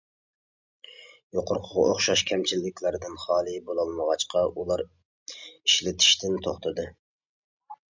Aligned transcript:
يۇقىرىقىغا 1.39 1.83
ئوخشاش 1.91 2.25
كەمچىللىكلەردىن 2.31 3.21
خالى 3.27 3.55
بولالمىغاچقا 3.71 4.45
ئۇلار 4.51 4.87
ئىشلىتىشتىن 4.89 6.45
توختىدى. 6.51 6.93